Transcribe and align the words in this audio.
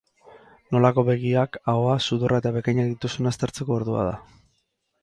Nolako 0.75 1.03
begiak, 1.09 1.59
ahoa, 1.75 1.99
sudurra 2.07 2.41
eta 2.45 2.55
bekainak 2.59 2.91
dituzun 2.95 3.35
aztertzeko 3.35 3.79
ordua 3.81 4.09
da. 4.11 4.19